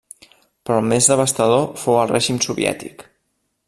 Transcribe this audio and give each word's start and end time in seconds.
Però 0.69 0.77
el 0.83 0.87
més 0.93 1.09
devastador 1.11 1.69
fou 1.85 2.01
el 2.07 2.11
règim 2.15 2.43
soviètic. 2.47 3.09